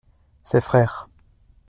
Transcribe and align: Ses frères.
Ses 0.41 0.61
frères. 0.61 1.07